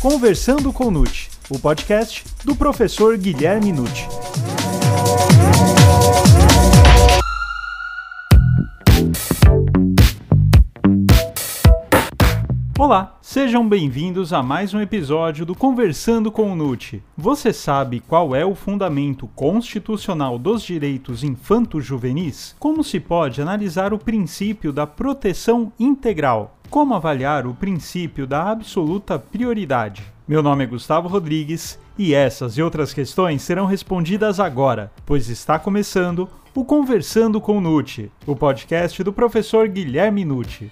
Conversando 0.00 0.72
com 0.72 0.92
Nute, 0.92 1.28
o 1.50 1.58
podcast 1.58 2.24
do 2.44 2.54
professor 2.54 3.18
Guilherme 3.18 3.72
Nute. 3.72 4.06
Olá, 12.78 13.18
sejam 13.20 13.68
bem-vindos 13.68 14.32
a 14.32 14.40
mais 14.40 14.72
um 14.72 14.80
episódio 14.80 15.44
do 15.44 15.52
Conversando 15.52 16.30
com 16.30 16.52
o 16.52 16.54
Nute. 16.54 17.02
Você 17.16 17.52
sabe 17.52 17.98
qual 17.98 18.36
é 18.36 18.46
o 18.46 18.54
fundamento 18.54 19.26
constitucional 19.34 20.38
dos 20.38 20.62
direitos 20.62 21.24
infanto-juvenis? 21.24 22.54
Como 22.60 22.84
se 22.84 23.00
pode 23.00 23.42
analisar 23.42 23.92
o 23.92 23.98
princípio 23.98 24.72
da 24.72 24.86
proteção 24.86 25.72
integral? 25.76 26.57
Como 26.78 26.94
avaliar 26.94 27.44
o 27.44 27.52
princípio 27.52 28.24
da 28.24 28.52
absoluta 28.52 29.18
prioridade? 29.18 30.04
Meu 30.28 30.44
nome 30.44 30.62
é 30.62 30.66
Gustavo 30.68 31.08
Rodrigues 31.08 31.76
e 31.98 32.14
essas 32.14 32.56
e 32.56 32.62
outras 32.62 32.94
questões 32.94 33.42
serão 33.42 33.66
respondidas 33.66 34.38
agora, 34.38 34.92
pois 35.04 35.28
está 35.28 35.58
começando 35.58 36.28
o 36.54 36.64
Conversando 36.64 37.40
com 37.40 37.58
o 37.58 37.60
Nute, 37.60 38.12
o 38.24 38.36
podcast 38.36 39.02
do 39.02 39.12
professor 39.12 39.66
Guilherme 39.66 40.24
Nute. 40.24 40.70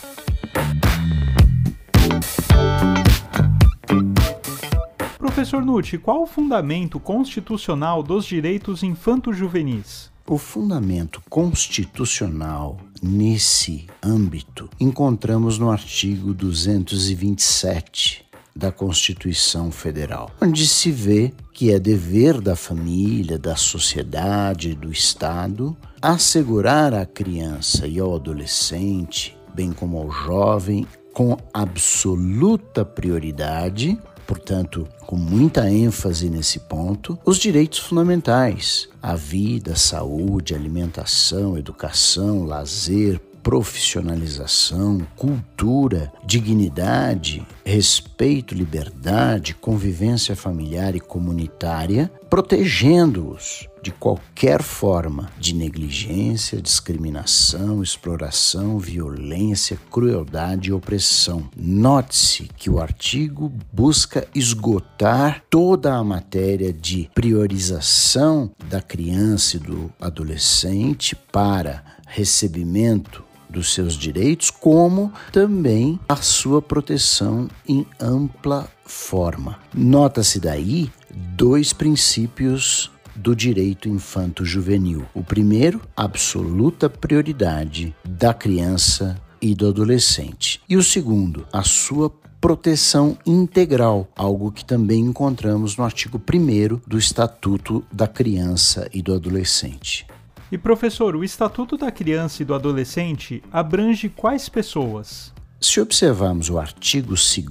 Professor 5.19 5.65
Nutti, 5.65 5.99
qual 5.99 6.23
o 6.23 6.27
fundamento 6.27 7.01
constitucional 7.01 8.01
dos 8.01 8.25
direitos 8.25 8.85
infanto-juvenis? 8.85 10.15
O 10.29 10.39
fundamento 10.39 11.23
constitucional 11.31 12.81
nesse 13.01 13.87
âmbito 14.03 14.69
encontramos 14.81 15.57
no 15.57 15.71
artigo 15.71 16.35
227 16.35 18.27
da 18.55 18.73
Constituição 18.73 19.71
Federal, 19.71 20.33
onde 20.43 20.67
se 20.67 20.91
vê 20.91 21.33
que 21.53 21.73
é 21.73 21.79
dever 21.79 22.41
da 22.41 22.57
família, 22.57 23.39
da 23.39 23.55
sociedade, 23.55 24.75
do 24.75 24.91
Estado 24.91 25.77
assegurar 26.03 26.93
à 26.93 27.07
criança 27.07 27.87
e 27.87 28.01
ao 28.01 28.17
adolescente, 28.17 29.39
bem 29.55 29.71
como 29.73 29.97
ao 29.97 30.11
jovem, 30.11 30.85
com 31.15 31.37
absoluta 31.55 32.85
prioridade 32.85 33.97
portanto, 34.27 34.87
com 35.07 35.17
muita 35.17 35.71
ênfase 35.71 36.29
nesse 36.29 36.59
ponto, 36.59 37.19
os 37.25 37.39
direitos 37.39 37.79
fundamentais: 37.79 38.89
a 39.03 39.15
vida, 39.15 39.77
saúde, 39.77 40.55
alimentação, 40.55 41.57
educação, 41.57 42.45
lazer, 42.45 43.21
profissionalização, 43.47 45.07
cultura, 45.15 46.13
dignidade, 46.25 47.47
respeito, 47.65 48.57
liberdade, 48.57 49.55
convivência 49.55 50.35
familiar 50.35 50.97
e 50.97 51.01
comunitária, 51.01 52.11
protegendo-os 52.29 53.69
de 53.81 53.93
qualquer 53.93 54.65
forma 54.65 55.31
de 55.39 55.55
negligência, 55.55 56.61
discriminação, 56.61 57.85
exploração, 57.85 58.81
violência, 58.81 59.79
crueldade 59.93 60.71
e 60.71 60.73
opressão. 60.73 61.49
Note-se 61.57 62.51
que 62.57 62.69
o 62.69 62.81
artigo 62.81 63.53
busca 63.73 64.27
esgotar 64.35 65.45
toda 65.49 65.95
a 65.95 66.03
matéria 66.03 66.73
de 66.73 67.09
priorização 67.15 68.51
da 68.69 68.83
criança 68.83 69.57
e 69.57 69.61
do 69.61 69.93
adolescente 70.01 71.15
para 71.15 71.85
recebimento 72.09 73.26
dos 73.49 73.73
seus 73.75 73.95
direitos, 73.95 74.51
como 74.51 75.13
também 75.33 75.99
a 76.09 76.17
sua 76.17 76.61
proteção 76.61 77.49
em 77.69 77.87
ampla 78.01 78.69
forma. 78.85 79.59
Nota-se 79.75 80.41
daí 80.41 80.91
dois 81.11 81.73
princípios 81.73 82.91
do 83.15 83.35
direito 83.35 83.89
infanto-juvenil. 83.89 85.07
O 85.15 85.25
primeiro, 85.25 85.81
absoluta 85.97 86.89
prioridade 86.89 87.95
da 88.05 88.35
criança 88.35 89.17
e 89.41 89.55
do 89.55 89.69
adolescente. 89.69 90.61
E 90.69 90.77
o 90.77 90.83
segundo, 90.83 91.47
a 91.53 91.63
sua 91.63 92.11
proteção 92.41 93.17
integral, 93.25 94.09
algo 94.15 94.53
que 94.53 94.65
também 94.65 95.01
encontramos 95.01 95.77
no 95.77 95.85
artigo 95.85 96.21
1 96.21 96.81
do 96.87 96.99
Estatuto 96.99 97.85
da 97.91 98.07
Criança 98.07 98.89
e 98.93 99.03
do 99.03 99.15
Adolescente. 99.15 100.07
E 100.51 100.57
professor, 100.57 101.17
o 101.17 101.25
Estatuto 101.25 101.77
da 101.77 101.91
Criança 101.91 102.43
e 102.43 102.45
do 102.45 102.55
Adolescente 102.55 103.43
abrange 103.51 104.09
quais 104.09 104.49
pessoas? 104.49 105.33
Se 105.61 105.81
observarmos 105.81 106.49
o 106.49 106.57
artigo 106.59 107.15
2 107.15 107.47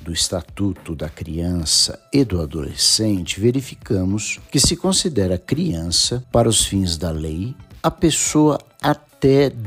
do 0.00 0.10
Estatuto 0.10 0.94
da 0.94 1.08
Criança 1.10 2.00
e 2.10 2.24
do 2.24 2.40
Adolescente, 2.40 3.38
verificamos 3.38 4.40
que 4.50 4.58
se 4.58 4.74
considera 4.74 5.36
criança, 5.36 6.24
para 6.32 6.48
os 6.48 6.64
fins 6.64 6.96
da 6.96 7.10
lei, 7.10 7.54
a 7.82 7.90
pessoa 7.90 8.58
até 8.80 9.13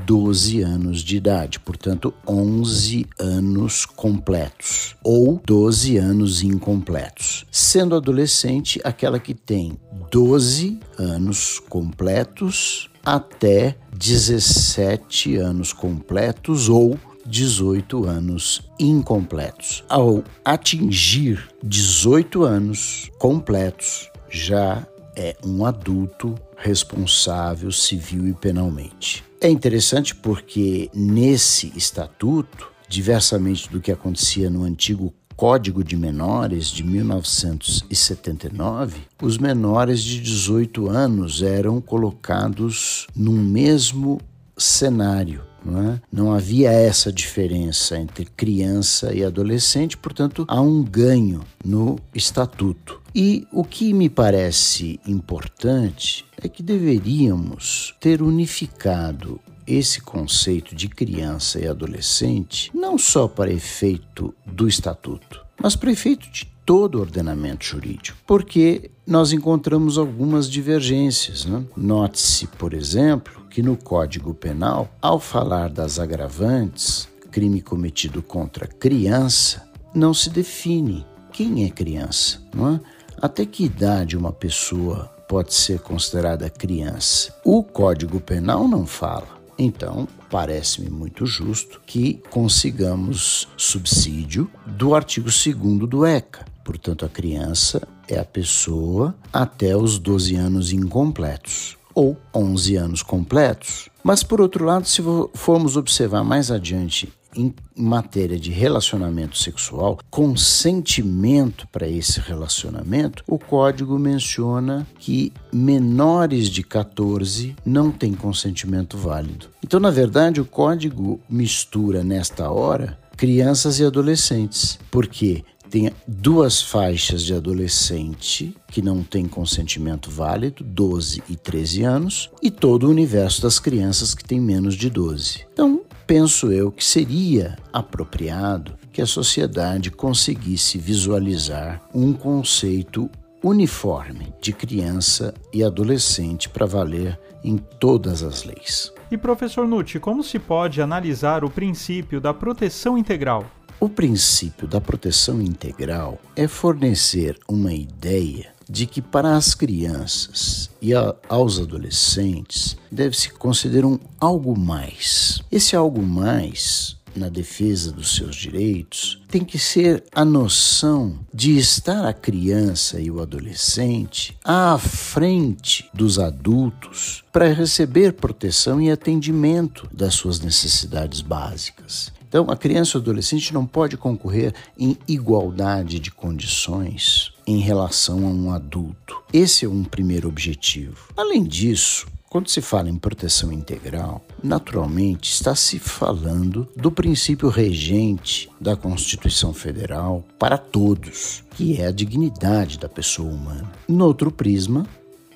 12 0.06 0.62
anos 0.62 1.01
de 1.01 1.18
idade, 1.18 1.59
portanto, 1.59 2.13
11 2.28 3.07
anos 3.18 3.85
completos 3.85 4.95
ou 5.03 5.41
12 5.44 5.97
anos 5.97 6.44
incompletos, 6.44 7.45
sendo 7.51 7.95
adolescente 7.95 8.79
aquela 8.84 9.19
que 9.19 9.34
tem 9.34 9.75
12 10.12 10.79
anos 10.97 11.59
completos 11.59 12.90
até 13.03 13.75
17 13.95 15.38
anos 15.38 15.74
completos 15.74 16.69
ou 16.69 17.00
18 17.25 18.06
anos 18.06 18.62
incompletos. 18.79 19.84
Ao 19.89 20.24
atingir 20.45 21.50
18 21.63 22.44
anos 22.44 23.09
completos, 23.18 24.09
já 24.29 24.85
é 25.16 25.35
um 25.44 25.66
adulto 25.66 26.35
responsável 26.56 27.72
civil 27.72 28.28
e 28.28 28.34
penalmente. 28.34 29.26
É 29.40 29.48
interessante 29.50 30.16
porque 30.16 30.90
nesse 30.94 31.72
estatuto, 31.75 32.72
diversamente 32.90 33.70
do 33.70 33.80
que 33.80 33.92
acontecia 33.92 34.50
no 34.50 34.64
antigo 34.64 35.14
Código 35.36 35.84
de 35.84 35.96
Menores 35.96 36.70
de 36.70 36.84
1979, 36.84 39.02
os 39.22 39.38
menores 39.38 40.02
de 40.02 40.20
18 40.20 40.90
anos 40.90 41.44
eram 41.44 41.80
colocados 41.80 43.06
no 43.16 43.34
mesmo 43.34 44.20
cenário. 44.58 45.44
Não, 45.67 45.91
é? 45.91 46.01
não 46.11 46.33
havia 46.33 46.72
essa 46.72 47.11
diferença 47.11 47.97
entre 47.97 48.25
criança 48.25 49.13
e 49.13 49.23
adolescente, 49.23 49.97
portanto, 49.97 50.45
há 50.47 50.61
um 50.61 50.81
ganho 50.81 51.41
no 51.63 52.00
estatuto. 52.13 53.01
E 53.13 53.47
o 53.51 53.63
que 53.63 53.94
me 53.94 54.09
parece 54.09 55.00
importante 55.06 56.25
é 56.41 56.47
que 56.47 56.63
deveríamos 56.63 57.95
ter 58.00 58.22
unificado 58.22 59.39
esse 59.67 60.00
conceito 60.00 60.73
de 60.73 60.88
criança 60.88 61.59
e 61.59 61.67
adolescente 61.67 62.72
não 62.73 62.97
só 62.97 63.27
para 63.27 63.51
efeito 63.51 64.33
do 64.45 64.67
estatuto, 64.67 65.45
mas 65.61 65.75
para 65.75 65.91
efeito 65.91 66.31
de 66.31 66.47
todo 66.67 66.95
o 66.95 67.01
ordenamento 67.01 67.63
jurídico, 67.63 68.17
porque 68.28 68.91
nós 69.07 69.31
encontramos 69.31 69.97
algumas 69.97 70.50
divergências. 70.50 71.45
Né? 71.45 71.63
Note-se, 71.78 72.45
por 72.45 72.73
exemplo, 72.73 73.47
que 73.50 73.63
no 73.63 73.78
Código 73.78 74.33
Penal, 74.33 74.91
ao 75.01 75.17
falar 75.17 75.69
das 75.69 75.97
agravantes, 75.97 77.07
crime 77.31 77.61
cometido 77.61 78.22
contra 78.22 78.67
criança, 78.67 79.66
não 79.95 80.13
se 80.13 80.29
define 80.29 81.06
quem 81.31 81.63
é 81.63 81.69
criança, 81.69 82.41
não 82.53 82.75
é? 82.75 82.81
Até 83.22 83.45
que 83.45 83.63
idade 83.63 84.17
uma 84.17 84.33
pessoa 84.33 85.06
pode 85.29 85.53
ser 85.53 85.79
considerada 85.79 86.50
criança? 86.50 87.33
O 87.45 87.63
Código 87.63 88.19
Penal 88.19 88.67
não 88.67 88.85
fala. 88.85 89.38
Então, 89.57 90.07
parece-me 90.29 90.89
muito 90.89 91.25
justo 91.25 91.81
que 91.85 92.22
consigamos 92.29 93.47
subsídio 93.56 94.51
do 94.65 94.94
artigo 94.94 95.30
2 95.30 95.89
do 95.89 96.06
ECA. 96.06 96.45
Portanto, 96.68 97.06
a 97.06 97.10
criança 97.10 97.88
é 98.10 98.19
a 98.19 98.25
pessoa 98.25 99.16
até 99.31 99.74
os 99.74 99.98
12 99.98 100.36
anos 100.36 100.74
incompletos 100.74 101.78
ou 101.96 102.18
11 102.36 102.75
anos 102.75 103.02
completos. 103.02 103.88
Mas, 104.04 104.22
por 104.22 104.42
outro 104.42 104.66
lado, 104.66 104.86
se 104.86 105.02
formos 105.34 105.78
observar 105.78 106.25
mais 106.25 106.52
adiante 106.52 107.08
em 107.34 107.56
matéria 107.74 108.38
de 108.38 108.52
relacionamento 108.52 109.38
sexual, 109.38 109.98
consentimento 110.10 111.66
para 111.69 111.88
esse 111.88 112.19
relacionamento, 112.19 113.24
o 113.25 113.40
código 113.40 113.98
menciona 113.98 114.86
que 115.00 115.31
menores 115.54 116.50
de 116.50 116.64
14 116.64 117.56
não 117.66 117.92
têm 117.92 118.14
consentimento 118.14 118.98
válido. 118.98 119.48
Então, 119.64 119.80
na 119.80 119.90
verdade, 119.90 120.42
o 120.42 120.46
código 120.46 121.22
mistura 121.30 122.04
nesta 122.04 122.52
hora 122.52 123.00
crianças 123.18 123.80
e 123.80 123.84
adolescentes, 123.84 124.80
porque 124.92 125.44
tem 125.69 125.92
duas 126.08 126.62
faixas 126.62 127.24
de 127.24 127.34
adolescente 127.34 128.56
que 128.68 128.81
não 128.81 129.04
tem 129.04 129.28
consentimento 129.28 130.10
válido, 130.10 130.64
12 130.64 131.24
e 131.30 131.36
13 131.36 131.84
anos, 131.84 132.30
e 132.42 132.50
todo 132.50 132.88
o 132.88 132.90
universo 132.90 133.42
das 133.42 133.60
crianças 133.60 134.16
que 134.16 134.24
tem 134.24 134.40
menos 134.40 134.75
de 134.75 134.90
12. 134.90 135.46
Então, 135.54 135.81
penso 136.06 136.52
eu 136.52 136.72
que 136.72 136.84
seria 136.84 137.58
apropriado 137.72 138.75
que 138.92 139.02
a 139.02 139.06
sociedade 139.06 139.92
conseguisse 139.92 140.78
visualizar 140.78 141.81
um 141.94 142.14
conceito 142.14 143.10
uniforme 143.44 144.34
de 144.42 144.52
criança 144.52 145.34
e 145.54 145.64
adolescente 145.64 146.50
para 146.50 146.66
valer 146.66 147.19
em 147.44 147.58
todas 147.58 148.24
as 148.24 148.44
leis. 148.44 148.92
E 149.12 149.18
professor 149.18 149.68
Nutti, 149.68 150.00
como 150.00 150.24
se 150.24 150.40
pode 150.40 150.81
analisar 150.81 151.44
o 151.44 151.50
princípio 151.50 152.19
da 152.19 152.34
proteção 152.34 152.98
integral? 152.98 153.46
O 153.79 153.88
princípio 153.88 154.68
da 154.68 154.81
proteção 154.81 155.39
integral 155.39 156.19
é 156.35 156.47
fornecer 156.47 157.38
uma 157.47 157.71
ideia 157.71 158.51
de 158.68 158.88
que 158.88 159.03
para 159.03 159.38
as 159.38 159.53
crianças 159.53 160.71
e 160.81 160.95
a, 160.95 161.15
aos 161.29 161.59
adolescentes 161.59 162.75
deve-se 162.91 163.29
considerar 163.29 163.85
um 163.85 164.00
algo 164.19 164.57
mais. 164.57 165.44
Esse 165.51 165.75
algo 165.75 166.01
mais 166.01 166.97
na 167.15 167.29
defesa 167.29 167.91
dos 167.91 168.15
seus 168.15 168.35
direitos 168.35 169.21
tem 169.27 169.45
que 169.45 169.59
ser 169.59 170.03
a 170.12 170.25
noção 170.25 171.19
de 171.31 171.56
estar 171.56 172.03
a 172.03 172.13
criança 172.13 173.00
e 173.00 173.12
o 173.12 173.21
adolescente 173.21 174.35
à 174.44 174.77
frente 174.80 175.88
dos 175.94 176.18
adultos 176.18 177.23
para 177.31 177.53
receber 177.53 178.13
proteção 178.13 178.81
e 178.81 178.89
atendimento 178.89 179.88
das 179.94 180.15
suas 180.15 180.39
necessidades 180.39 181.21
básicas. 181.21 182.12
Então, 182.27 182.50
a 182.50 182.57
criança 182.57 182.97
e 182.97 183.00
o 183.00 183.01
adolescente 183.01 183.53
não 183.53 183.65
pode 183.65 183.95
concorrer 183.97 184.53
em 184.77 184.97
igualdade 185.07 186.00
de 186.00 186.12
condições 186.12 187.31
em 187.45 187.59
relação 187.59 188.27
a 188.27 188.29
um 188.29 188.51
adulto. 188.51 189.24
Esse 189.31 189.65
é 189.65 189.69
um 189.69 189.83
primeiro 189.83 190.27
objetivo. 190.27 191.07
Além 191.15 191.44
disso, 191.44 192.06
quando 192.29 192.50
se 192.50 192.62
fala 192.62 192.89
em 192.89 192.97
proteção 192.97 193.53
integral, 193.53 194.21
naturalmente 194.44 195.31
está 195.31 195.56
se 195.56 195.79
falando 195.79 196.68
do 196.75 196.91
princípio 196.91 197.47
regente 197.47 198.50
da 198.59 198.75
Constituição 198.75 199.53
Federal 199.53 200.25
para 200.38 200.57
todos, 200.57 201.44
que 201.56 201.81
é 201.81 201.88
a 201.88 201.91
dignidade 201.91 202.77
da 202.77 202.89
pessoa 202.89 203.31
humana. 203.31 203.71
No 203.88 204.06
outro 204.06 204.30
prisma, 204.30 204.85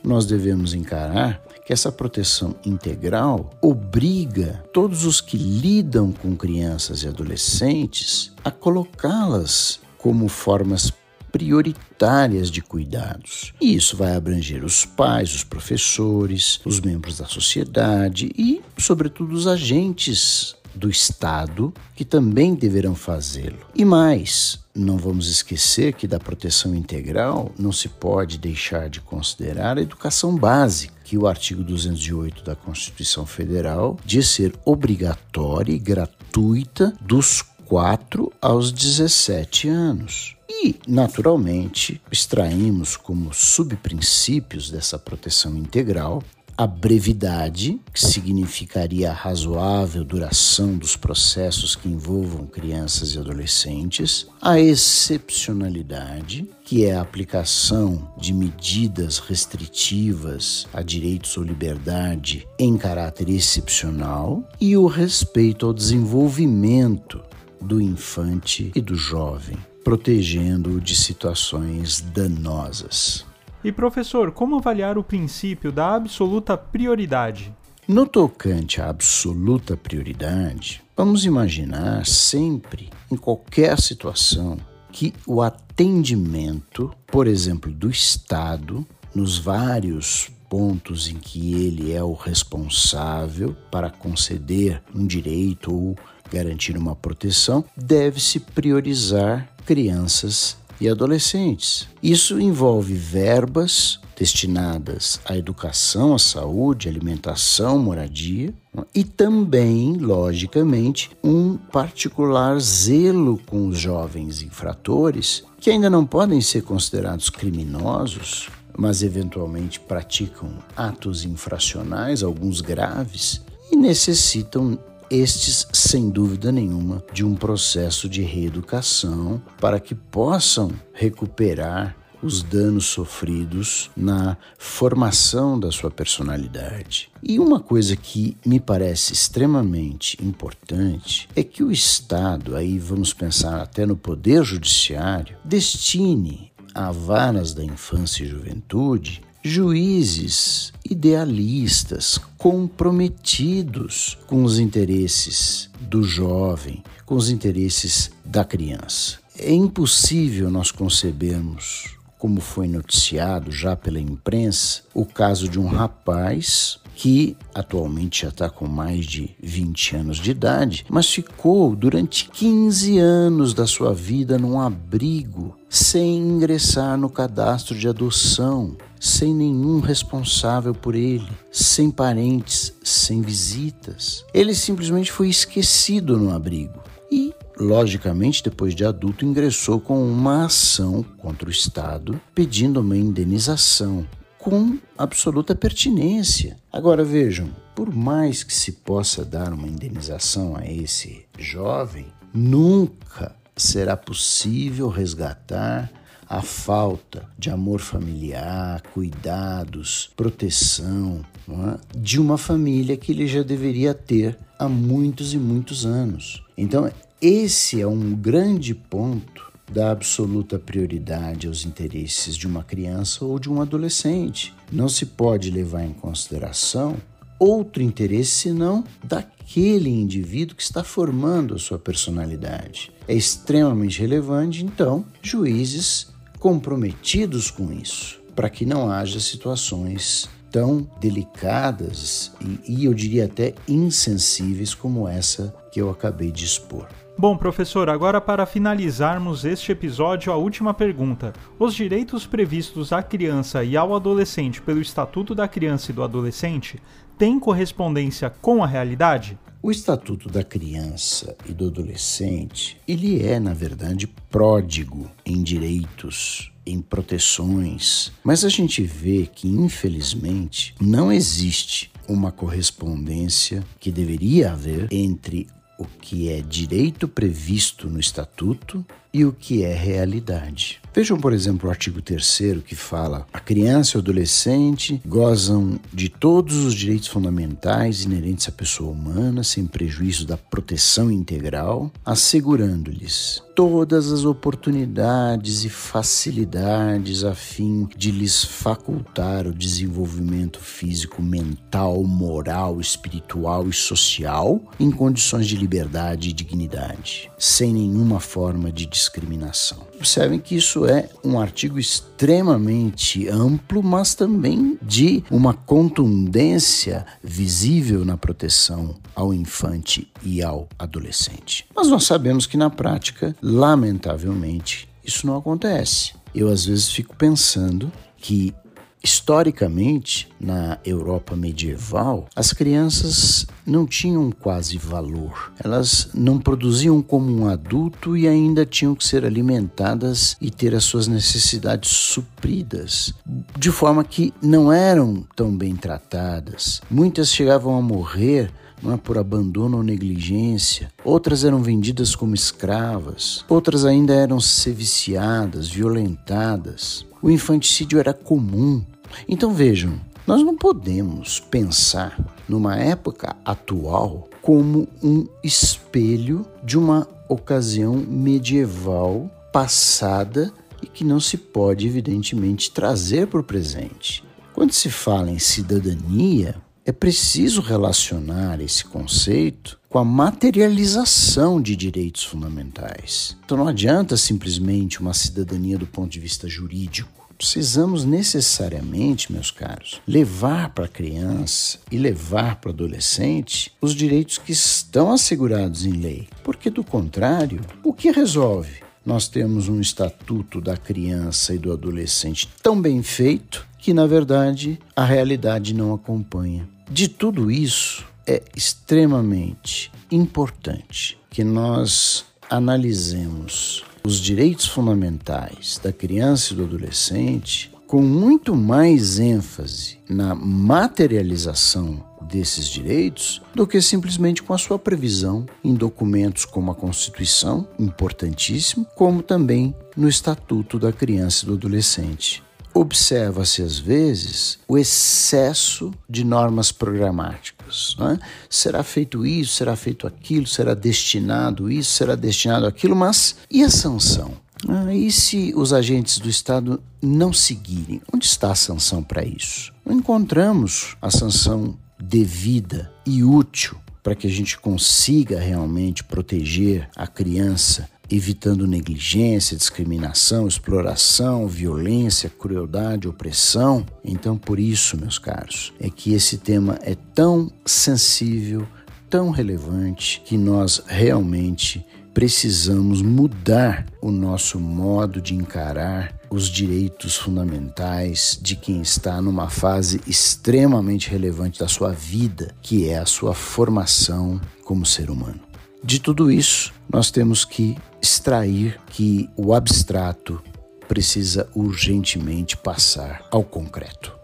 nós 0.03 0.25
devemos 0.25 0.73
encarar 0.73 1.41
que 1.65 1.73
essa 1.73 1.91
proteção 1.91 2.55
integral 2.65 3.49
obriga 3.61 4.63
todos 4.73 5.05
os 5.05 5.21
que 5.21 5.37
lidam 5.37 6.11
com 6.11 6.35
crianças 6.35 7.03
e 7.03 7.07
adolescentes 7.07 8.31
a 8.43 8.51
colocá-las 8.51 9.79
como 9.97 10.27
formas 10.27 10.91
prioritárias 11.31 12.51
de 12.51 12.61
cuidados. 12.61 13.53
E 13.61 13.75
isso 13.75 13.95
vai 13.95 14.15
abranger 14.15 14.65
os 14.65 14.85
pais, 14.85 15.33
os 15.33 15.43
professores, 15.43 16.59
os 16.65 16.79
membros 16.79 17.17
da 17.17 17.25
sociedade 17.25 18.31
e, 18.37 18.61
sobretudo, 18.77 19.33
os 19.33 19.47
agentes 19.47 20.55
do 20.75 20.89
Estado 20.89 21.73
que 21.95 22.03
também 22.03 22.55
deverão 22.55 22.95
fazê-lo. 22.95 23.59
E 23.75 23.85
mais, 23.85 24.59
não 24.75 24.97
vamos 24.97 25.27
esquecer 25.27 25.93
que 25.93 26.07
da 26.07 26.19
proteção 26.19 26.73
integral 26.73 27.51
não 27.57 27.71
se 27.71 27.89
pode 27.89 28.37
deixar 28.37 28.89
de 28.89 29.01
considerar 29.01 29.77
a 29.77 29.81
educação 29.81 30.35
básica, 30.35 30.93
que 31.03 31.17
o 31.17 31.27
artigo 31.27 31.63
208 31.63 32.43
da 32.43 32.55
Constituição 32.55 33.25
Federal 33.25 33.97
diz 34.05 34.29
ser 34.29 34.53
obrigatória 34.65 35.73
e 35.73 35.79
gratuita 35.79 36.93
dos 37.01 37.41
4 37.65 38.31
aos 38.41 38.71
17 38.71 39.67
anos. 39.69 40.35
E, 40.49 40.75
naturalmente, 40.87 42.01
extraímos 42.11 42.97
como 42.97 43.33
subprincípios 43.33 44.69
dessa 44.69 44.99
proteção 44.99 45.55
integral 45.57 46.21
a 46.61 46.67
brevidade, 46.67 47.81
que 47.91 47.99
significaria 47.99 49.09
a 49.09 49.13
razoável 49.13 50.03
duração 50.03 50.77
dos 50.77 50.95
processos 50.95 51.75
que 51.75 51.89
envolvam 51.89 52.45
crianças 52.45 53.15
e 53.15 53.17
adolescentes, 53.17 54.27
a 54.39 54.59
excepcionalidade, 54.59 56.47
que 56.63 56.85
é 56.85 56.93
a 56.93 57.01
aplicação 57.01 58.13
de 58.15 58.31
medidas 58.31 59.17
restritivas 59.17 60.67
a 60.71 60.83
direitos 60.83 61.35
ou 61.35 61.43
liberdade 61.43 62.47
em 62.59 62.77
caráter 62.77 63.27
excepcional, 63.29 64.47
e 64.61 64.77
o 64.77 64.85
respeito 64.85 65.65
ao 65.65 65.73
desenvolvimento 65.73 67.23
do 67.59 67.81
infante 67.81 68.71
e 68.75 68.81
do 68.81 68.93
jovem 68.93 69.57
protegendo-o 69.83 70.79
de 70.79 70.95
situações 70.95 72.01
danosas. 72.01 73.25
E 73.63 73.71
professor, 73.71 74.31
como 74.31 74.57
avaliar 74.57 74.97
o 74.97 75.03
princípio 75.03 75.71
da 75.71 75.93
absoluta 75.95 76.57
prioridade? 76.57 77.53
No 77.87 78.07
tocante 78.07 78.81
à 78.81 78.89
absoluta 78.89 79.77
prioridade, 79.77 80.81
vamos 80.97 81.25
imaginar 81.25 82.05
sempre, 82.05 82.89
em 83.11 83.15
qualquer 83.15 83.79
situação, 83.79 84.57
que 84.91 85.13
o 85.27 85.41
atendimento, 85.41 86.91
por 87.05 87.27
exemplo, 87.27 87.71
do 87.71 87.89
Estado, 87.89 88.85
nos 89.13 89.37
vários 89.37 90.31
pontos 90.49 91.07
em 91.07 91.15
que 91.15 91.53
ele 91.53 91.93
é 91.93 92.03
o 92.03 92.13
responsável 92.13 93.55
para 93.69 93.89
conceder 93.89 94.81
um 94.93 95.05
direito 95.05 95.73
ou 95.73 95.95
garantir 96.31 96.77
uma 96.77 96.95
proteção, 96.95 97.63
deve-se 97.75 98.39
priorizar 98.39 99.47
crianças 99.65 100.57
e 100.81 100.89
adolescentes. 100.89 101.87
Isso 102.01 102.41
envolve 102.41 102.95
verbas 102.95 103.99
destinadas 104.17 105.19
à 105.25 105.37
educação, 105.37 106.13
à 106.13 106.19
saúde, 106.19 106.89
alimentação, 106.89 107.79
moradia 107.79 108.53
e 108.93 109.03
também, 109.03 109.93
logicamente, 109.93 111.11
um 111.23 111.55
particular 111.55 112.59
zelo 112.59 113.39
com 113.47 113.67
os 113.67 113.77
jovens 113.77 114.41
infratores 114.41 115.43
que 115.59 115.69
ainda 115.69 115.89
não 115.89 116.05
podem 116.05 116.41
ser 116.41 116.63
considerados 116.63 117.29
criminosos, 117.29 118.49
mas 118.77 119.03
eventualmente 119.03 119.79
praticam 119.79 120.57
atos 120.75 121.23
infracionais, 121.23 122.23
alguns 122.23 122.61
graves, 122.61 123.41
e 123.71 123.75
necessitam 123.75 124.77
estes, 125.11 125.67
sem 125.73 126.09
dúvida 126.09 126.51
nenhuma, 126.51 127.03
de 127.11 127.25
um 127.25 127.35
processo 127.35 128.07
de 128.07 128.21
reeducação 128.21 129.41
para 129.59 129.79
que 129.79 129.93
possam 129.93 130.71
recuperar 130.93 131.97
os 132.23 132.43
danos 132.43 132.85
sofridos 132.85 133.89
na 133.97 134.37
formação 134.57 135.59
da 135.59 135.71
sua 135.71 135.89
personalidade. 135.89 137.11
E 137.21 137.39
uma 137.39 137.59
coisa 137.59 137.95
que 137.95 138.37
me 138.45 138.59
parece 138.59 139.11
extremamente 139.11 140.23
importante 140.23 141.27
é 141.35 141.43
que 141.43 141.63
o 141.63 141.71
Estado, 141.71 142.55
aí 142.55 142.77
vamos 142.77 143.11
pensar 143.13 143.61
até 143.61 143.85
no 143.85 143.97
Poder 143.97 144.43
Judiciário, 144.43 145.35
destine 145.43 146.51
a 146.73 146.91
varas 146.91 147.53
da 147.53 147.63
infância 147.63 148.23
e 148.23 148.27
juventude 148.27 149.21
juízes 149.43 150.71
idealistas, 150.89 152.19
comprometidos 152.37 154.17
com 154.27 154.43
os 154.43 154.59
interesses 154.59 155.69
do 155.79 156.03
jovem, 156.03 156.83
com 157.05 157.15
os 157.15 157.29
interesses 157.29 158.11
da 158.23 158.43
criança. 158.43 159.17
É 159.37 159.53
impossível 159.53 160.51
nós 160.51 160.71
concebermos, 160.71 161.95
como 162.19 162.41
foi 162.41 162.67
noticiado 162.67 163.51
já 163.51 163.75
pela 163.75 163.99
imprensa, 163.99 164.83
o 164.93 165.05
caso 165.05 165.47
de 165.47 165.59
um 165.59 165.67
rapaz 165.67 166.80
que 166.95 167.35
atualmente 167.53 168.23
já 168.23 168.29
está 168.29 168.49
com 168.49 168.67
mais 168.67 169.05
de 169.05 169.35
20 169.41 169.95
anos 169.95 170.17
de 170.17 170.31
idade, 170.31 170.85
mas 170.89 171.09
ficou 171.09 171.75
durante 171.75 172.29
15 172.29 172.99
anos 172.99 173.53
da 173.53 173.65
sua 173.65 173.93
vida 173.93 174.37
num 174.37 174.59
abrigo 174.59 175.55
sem 175.69 176.17
ingressar 176.17 176.97
no 176.97 177.09
cadastro 177.09 177.77
de 177.77 177.87
adoção, 177.87 178.75
sem 178.99 179.33
nenhum 179.33 179.79
responsável 179.79 180.73
por 180.75 180.95
ele, 180.95 181.27
sem 181.51 181.89
parentes, 181.89 182.73
sem 182.83 183.21
visitas. 183.21 184.25
Ele 184.33 184.53
simplesmente 184.53 185.11
foi 185.11 185.29
esquecido 185.29 186.17
no 186.17 186.29
abrigo 186.29 186.81
e, 187.11 187.33
logicamente, 187.57 188.43
depois 188.43 188.75
de 188.75 188.85
adulto, 188.85 189.25
ingressou 189.25 189.79
com 189.79 190.03
uma 190.03 190.45
ação 190.45 191.05
contra 191.17 191.47
o 191.47 191.51
Estado 191.51 192.19
pedindo 192.35 192.79
uma 192.79 192.97
indenização 192.97 194.05
com 194.41 194.79
absoluta 194.97 195.53
pertinência. 195.53 196.57
Agora 196.73 197.03
vejam, 197.03 197.49
por 197.75 197.93
mais 197.93 198.43
que 198.43 198.53
se 198.53 198.71
possa 198.71 199.23
dar 199.23 199.53
uma 199.53 199.67
indenização 199.67 200.57
a 200.57 200.65
esse 200.65 201.25
jovem, 201.37 202.07
nunca 202.33 203.35
será 203.55 203.95
possível 203.95 204.89
resgatar 204.89 205.91
a 206.27 206.41
falta 206.41 207.29
de 207.37 207.51
amor 207.51 207.79
familiar, 207.79 208.81
cuidados, 208.93 210.09
proteção 210.15 211.23
é? 211.47 211.77
de 211.95 212.19
uma 212.19 212.37
família 212.37 212.97
que 212.97 213.11
ele 213.11 213.27
já 213.27 213.43
deveria 213.43 213.93
ter 213.93 214.39
há 214.57 214.67
muitos 214.67 215.33
e 215.33 215.37
muitos 215.37 215.85
anos. 215.85 216.41
Então, 216.57 216.91
esse 217.21 217.79
é 217.79 217.85
um 217.85 218.15
grande 218.15 218.73
ponto 218.73 219.50
da 219.71 219.91
absoluta 219.91 220.59
prioridade 220.59 221.47
aos 221.47 221.65
interesses 221.65 222.35
de 222.35 222.45
uma 222.45 222.63
criança 222.63 223.23
ou 223.23 223.39
de 223.39 223.49
um 223.49 223.61
adolescente. 223.61 224.53
Não 224.71 224.89
se 224.89 225.05
pode 225.05 225.49
levar 225.49 225.83
em 225.83 225.93
consideração 225.93 226.97
outro 227.39 227.81
interesse 227.81 228.31
senão 228.31 228.83
daquele 229.03 229.89
indivíduo 229.89 230.55
que 230.55 230.61
está 230.61 230.83
formando 230.83 231.55
a 231.55 231.59
sua 231.59 231.79
personalidade. 231.79 232.91
É 233.07 233.15
extremamente 233.15 233.99
relevante, 233.99 234.63
então, 234.63 235.03
juízes 235.23 236.09
comprometidos 236.37 237.49
com 237.49 237.73
isso, 237.73 238.21
para 238.35 238.49
que 238.49 238.63
não 238.63 238.91
haja 238.91 239.19
situações 239.19 240.29
tão 240.51 240.87
delicadas 240.99 242.31
e, 242.41 242.81
e, 242.81 242.85
eu 242.85 242.93
diria 242.93 243.25
até 243.25 243.55
insensíveis 243.67 244.73
como 244.73 245.07
essa 245.07 245.55
que 245.71 245.81
eu 245.81 245.89
acabei 245.89 246.31
de 246.31 246.45
expor. 246.45 246.87
Bom, 247.21 247.37
professor, 247.37 247.87
agora 247.87 248.19
para 248.19 248.47
finalizarmos 248.47 249.45
este 249.45 249.71
episódio, 249.71 250.33
a 250.33 250.37
última 250.37 250.73
pergunta. 250.73 251.33
Os 251.59 251.75
direitos 251.75 252.25
previstos 252.25 252.91
à 252.91 253.03
criança 253.03 253.63
e 253.63 253.77
ao 253.77 253.95
adolescente 253.95 254.59
pelo 254.59 254.81
Estatuto 254.81 255.35
da 255.35 255.47
Criança 255.47 255.91
e 255.91 255.93
do 255.93 256.01
Adolescente 256.01 256.81
têm 257.19 257.39
correspondência 257.39 258.27
com 258.41 258.63
a 258.63 258.65
realidade? 258.65 259.37
O 259.61 259.69
Estatuto 259.69 260.29
da 260.29 260.43
Criança 260.43 261.35
e 261.47 261.53
do 261.53 261.67
Adolescente, 261.67 262.81
ele 262.87 263.23
é, 263.23 263.39
na 263.39 263.53
verdade, 263.53 264.07
pródigo 264.07 265.07
em 265.23 265.43
direitos, 265.43 266.51
em 266.65 266.81
proteções, 266.81 268.11
mas 268.23 268.43
a 268.43 268.49
gente 268.49 268.81
vê 268.81 269.27
que, 269.27 269.47
infelizmente, 269.47 270.73
não 270.81 271.11
existe 271.11 271.91
uma 272.09 272.31
correspondência 272.31 273.63
que 273.79 273.91
deveria 273.91 274.53
haver 274.53 274.87
entre 274.89 275.45
o 275.81 275.87
que 275.99 276.29
é 276.29 276.41
direito 276.41 277.07
previsto 277.07 277.89
no 277.89 277.99
Estatuto 277.99 278.85
e 279.11 279.25
o 279.25 279.33
que 279.33 279.63
é 279.63 279.73
realidade. 279.73 280.79
Vejam, 280.93 281.17
por 281.17 281.31
exemplo, 281.31 281.69
o 281.69 281.71
artigo 281.71 282.01
3 282.01 282.61
que 282.65 282.75
fala: 282.75 283.25
a 283.31 283.39
criança 283.39 283.91
e 283.93 283.97
o 283.97 284.01
adolescente 284.01 285.01
gozam 285.05 285.79
de 285.93 286.09
todos 286.09 286.57
os 286.57 286.73
direitos 286.73 287.07
fundamentais 287.07 288.03
inerentes 288.03 288.49
à 288.49 288.51
pessoa 288.51 288.91
humana, 288.91 289.41
sem 289.41 289.65
prejuízo 289.65 290.27
da 290.27 290.35
proteção 290.35 291.09
integral, 291.09 291.89
assegurando-lhes 292.05 293.41
todas 293.55 294.11
as 294.11 294.25
oportunidades 294.25 295.63
e 295.63 295.69
facilidades 295.69 297.23
a 297.23 297.35
fim 297.35 297.87
de 297.95 298.11
lhes 298.11 298.43
facultar 298.43 299.45
o 299.45 299.53
desenvolvimento 299.53 300.59
físico, 300.59 301.21
mental, 301.21 302.03
moral, 302.03 302.81
espiritual 302.81 303.67
e 303.67 303.73
social 303.73 304.61
em 304.79 304.89
condições 304.89 305.47
de 305.47 305.55
liberdade 305.55 306.29
e 306.29 306.33
dignidade, 306.33 307.29
sem 307.37 307.73
nenhuma 307.73 308.19
forma 308.19 308.71
de 308.71 308.85
discriminação. 308.85 309.91
Observem 309.95 310.39
que 310.39 310.55
isso 310.55 310.80
é 310.85 311.09
um 311.23 311.39
artigo 311.39 311.79
extremamente 311.79 313.27
amplo, 313.27 313.81
mas 313.83 314.15
também 314.15 314.77
de 314.81 315.23
uma 315.29 315.53
contundência 315.53 317.05
visível 317.23 318.03
na 318.05 318.17
proteção 318.17 318.95
ao 319.15 319.33
infante 319.33 320.07
e 320.23 320.43
ao 320.43 320.67
adolescente. 320.77 321.65
Mas 321.75 321.87
nós 321.87 322.05
sabemos 322.05 322.45
que 322.45 322.57
na 322.57 322.69
prática, 322.69 323.35
lamentavelmente, 323.41 324.87
isso 325.03 325.25
não 325.27 325.37
acontece. 325.37 326.13
Eu 326.33 326.49
às 326.49 326.65
vezes 326.65 326.91
fico 326.91 327.15
pensando 327.15 327.91
que 328.17 328.53
Historicamente, 329.03 330.29
na 330.39 330.77
Europa 330.85 331.35
medieval, 331.35 332.27
as 332.35 332.53
crianças 332.53 333.47
não 333.65 333.87
tinham 333.87 334.31
quase 334.31 334.77
valor. 334.77 335.51
Elas 335.63 336.09
não 336.13 336.37
produziam 336.37 337.01
como 337.01 337.31
um 337.31 337.47
adulto 337.47 338.15
e 338.15 338.27
ainda 338.27 338.65
tinham 338.65 338.93
que 338.93 339.05
ser 339.05 339.25
alimentadas 339.25 340.35
e 340.39 340.51
ter 340.51 340.75
as 340.75 340.83
suas 340.83 341.07
necessidades 341.07 341.89
supridas, 341.89 343.13
de 343.57 343.71
forma 343.71 344.03
que 344.03 344.33
não 344.41 344.71
eram 344.71 345.25
tão 345.35 345.55
bem 345.55 345.75
tratadas. 345.75 346.81
Muitas 346.89 347.33
chegavam 347.33 347.75
a 347.75 347.81
morrer 347.81 348.51
não 348.81 348.93
é, 348.93 348.97
por 348.97 349.17
abandono 349.17 349.77
ou 349.77 349.83
negligência. 349.83 350.91
Outras 351.03 351.43
eram 351.43 351.61
vendidas 351.61 352.15
como 352.15 352.33
escravas. 352.33 353.45
Outras 353.47 353.85
ainda 353.85 354.13
eram 354.13 354.39
seviciadas, 354.39 355.69
violentadas. 355.69 357.05
O 357.21 357.29
infanticídio 357.29 357.99
era 357.99 358.13
comum. 358.13 358.83
Então 359.27 359.53
vejam, 359.53 359.99
nós 360.25 360.43
não 360.43 360.55
podemos 360.55 361.39
pensar 361.39 362.17
numa 362.47 362.77
época 362.77 363.35
atual 363.43 364.29
como 364.41 364.87
um 365.03 365.27
espelho 365.43 366.45
de 366.63 366.77
uma 366.77 367.07
ocasião 367.27 367.95
medieval 367.95 369.29
passada 369.53 370.51
e 370.81 370.87
que 370.87 371.03
não 371.03 371.19
se 371.19 371.37
pode, 371.37 371.87
evidentemente, 371.87 372.71
trazer 372.71 373.27
para 373.27 373.39
o 373.39 373.43
presente. 373.43 374.23
Quando 374.53 374.73
se 374.73 374.89
fala 374.89 375.31
em 375.31 375.39
cidadania, 375.39 376.55
é 376.83 376.91
preciso 376.91 377.61
relacionar 377.61 378.59
esse 378.59 378.83
conceito 378.83 379.79
com 379.87 379.99
a 379.99 380.05
materialização 380.05 381.61
de 381.61 381.75
direitos 381.75 382.23
fundamentais. 382.23 383.37
Então 383.45 383.57
não 383.57 383.67
adianta 383.67 384.17
simplesmente 384.17 384.99
uma 384.99 385.13
cidadania 385.13 385.77
do 385.77 385.85
ponto 385.85 386.11
de 386.11 386.19
vista 386.19 386.47
jurídico. 386.47 387.20
Precisamos 387.41 388.05
necessariamente, 388.05 389.33
meus 389.33 389.49
caros, 389.49 389.99
levar 390.07 390.69
para 390.75 390.85
a 390.85 390.87
criança 390.87 391.79
e 391.89 391.97
levar 391.97 392.57
para 392.57 392.69
o 392.69 392.71
adolescente 392.71 393.73
os 393.81 393.95
direitos 393.95 394.37
que 394.37 394.51
estão 394.51 395.11
assegurados 395.11 395.83
em 395.83 395.93
lei. 395.93 396.27
Porque, 396.43 396.69
do 396.69 396.83
contrário, 396.83 397.59
o 397.83 397.93
que 397.93 398.11
resolve? 398.11 398.83
Nós 399.03 399.27
temos 399.27 399.67
um 399.67 399.81
estatuto 399.81 400.61
da 400.61 400.77
criança 400.77 401.55
e 401.55 401.57
do 401.57 401.71
adolescente 401.71 402.47
tão 402.61 402.79
bem 402.79 403.01
feito 403.01 403.67
que, 403.79 403.91
na 403.91 404.05
verdade, 404.05 404.77
a 404.95 405.03
realidade 405.03 405.73
não 405.73 405.95
acompanha. 405.95 406.69
De 406.91 407.07
tudo 407.07 407.49
isso, 407.49 408.05
é 408.27 408.43
extremamente 408.55 409.91
importante 410.11 411.17
que 411.31 411.43
nós 411.43 412.23
analisemos 412.47 413.83
os 414.03 414.19
direitos 414.19 414.67
fundamentais 414.67 415.79
da 415.81 415.91
criança 415.91 416.53
e 416.53 416.55
do 416.55 416.63
adolescente 416.63 417.71
com 417.91 418.01
muito 418.01 418.55
mais 418.55 419.19
ênfase 419.19 419.97
na 420.09 420.33
materialização 420.33 422.01
desses 422.21 422.67
direitos 422.69 423.41
do 423.53 423.67
que 423.67 423.81
simplesmente 423.81 424.41
com 424.41 424.53
a 424.53 424.57
sua 424.57 424.79
previsão 424.79 425.45
em 425.61 425.73
documentos 425.73 426.45
como 426.45 426.71
a 426.71 426.75
Constituição, 426.75 427.67
importantíssimo, 427.77 428.87
como 428.95 429.21
também 429.21 429.75
no 429.97 430.07
Estatuto 430.07 430.79
da 430.79 430.93
Criança 430.93 431.43
e 431.43 431.47
do 431.47 431.55
Adolescente 431.55 432.41
observa-se 432.73 433.61
às 433.61 433.77
vezes 433.77 434.59
o 434.67 434.77
excesso 434.77 435.93
de 436.09 436.23
normas 436.23 436.71
programáticas. 436.71 437.95
É? 437.99 438.19
Será 438.49 438.83
feito 438.83 439.25
isso, 439.25 439.55
será 439.55 439.75
feito 439.75 440.07
aquilo, 440.07 440.47
será 440.47 440.73
destinado 440.73 441.71
isso, 441.71 441.93
será 441.93 442.15
destinado 442.15 442.65
aquilo, 442.65 442.95
mas 442.95 443.35
e 443.49 443.63
a 443.63 443.69
sanção? 443.69 444.33
Ah, 444.67 444.93
e 444.93 445.11
se 445.11 445.53
os 445.55 445.73
agentes 445.73 446.19
do 446.19 446.29
Estado 446.29 446.81
não 447.01 447.33
seguirem? 447.33 448.01
Onde 448.13 448.25
está 448.25 448.51
a 448.51 448.55
sanção 448.55 449.01
para 449.01 449.25
isso? 449.25 449.73
Não 449.85 449.95
encontramos 449.95 450.95
a 451.01 451.09
sanção 451.09 451.77
devida 451.99 452.91
e 453.05 453.23
útil 453.23 453.77
para 454.03 454.15
que 454.15 454.27
a 454.27 454.29
gente 454.29 454.57
consiga 454.57 455.39
realmente 455.39 456.03
proteger 456.03 456.89
a 456.95 457.05
criança 457.05 457.89
evitando 458.11 458.67
negligência, 458.67 459.55
discriminação, 459.55 460.47
exploração, 460.47 461.47
violência, 461.47 462.29
crueldade, 462.29 463.07
opressão. 463.07 463.85
Então, 464.03 464.37
por 464.37 464.59
isso, 464.59 464.97
meus 464.99 465.17
caros, 465.17 465.73
é 465.79 465.89
que 465.89 466.13
esse 466.13 466.37
tema 466.37 466.77
é 466.81 466.95
tão 467.15 467.51
sensível, 467.65 468.67
tão 469.09 469.29
relevante, 469.29 470.21
que 470.25 470.37
nós 470.37 470.81
realmente 470.85 471.85
precisamos 472.13 473.01
mudar 473.01 473.85
o 474.01 474.11
nosso 474.11 474.59
modo 474.59 475.21
de 475.21 475.33
encarar 475.33 476.13
os 476.29 476.49
direitos 476.49 477.15
fundamentais 477.15 478.39
de 478.41 478.55
quem 478.55 478.81
está 478.81 479.21
numa 479.21 479.49
fase 479.49 480.01
extremamente 480.07 481.09
relevante 481.09 481.59
da 481.59 481.67
sua 481.67 481.91
vida, 481.91 482.53
que 482.61 482.89
é 482.89 482.97
a 482.97 483.05
sua 483.05 483.33
formação 483.33 484.39
como 484.63 484.85
ser 484.85 485.09
humano. 485.09 485.39
De 485.83 485.99
tudo 485.99 486.31
isso, 486.31 486.73
nós 486.91 487.09
temos 487.09 487.43
que 487.43 487.75
extrair 488.01 488.79
que 488.87 489.29
o 489.37 489.53
abstrato 489.53 490.41
precisa 490.87 491.47
urgentemente 491.53 492.57
passar 492.57 493.25
ao 493.31 493.43
concreto. 493.43 494.20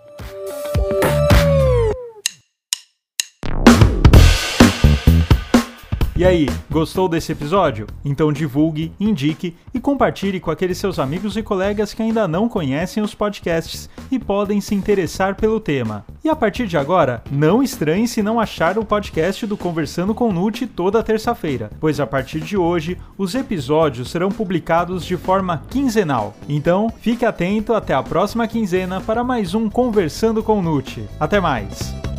E 6.17 6.25
aí, 6.25 6.47
gostou 6.67 7.07
desse 7.07 7.31
episódio? 7.31 7.85
Então 8.03 8.33
divulgue, 8.33 8.91
indique 8.99 9.55
e 9.71 9.79
compartilhe 9.79 10.39
com 10.39 10.49
aqueles 10.49 10.79
seus 10.79 10.97
amigos 10.97 11.37
e 11.37 11.43
colegas 11.43 11.93
que 11.93 12.01
ainda 12.01 12.27
não 12.27 12.49
conhecem 12.49 13.03
os 13.03 13.13
podcasts 13.13 13.87
e 14.09 14.17
podem 14.17 14.59
se 14.59 14.73
interessar 14.73 15.35
pelo 15.35 15.59
tema. 15.59 16.03
E 16.23 16.29
a 16.29 16.35
partir 16.35 16.65
de 16.65 16.75
agora, 16.75 17.21
não 17.29 17.61
estranhe 17.61 18.07
se 18.07 18.23
não 18.23 18.39
achar 18.39 18.79
o 18.79 18.83
podcast 18.83 19.45
do 19.45 19.55
Conversando 19.55 20.15
com 20.15 20.33
Nute 20.33 20.65
toda 20.65 21.03
terça-feira, 21.03 21.69
pois 21.79 21.99
a 21.99 22.07
partir 22.07 22.39
de 22.39 22.57
hoje 22.57 22.97
os 23.15 23.35
episódios 23.35 24.09
serão 24.09 24.29
publicados 24.29 25.05
de 25.05 25.17
forma 25.17 25.61
quinzenal. 25.69 26.33
Então, 26.49 26.91
fique 26.99 27.25
atento 27.25 27.75
até 27.75 27.93
a 27.93 28.01
próxima 28.01 28.47
quinzena 28.47 28.99
para 28.99 29.23
mais 29.23 29.53
um 29.53 29.69
Conversando 29.69 30.41
com 30.41 30.63
Nute. 30.63 31.03
Até 31.19 31.39
mais! 31.39 32.16